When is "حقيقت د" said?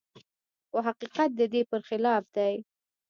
0.87-1.41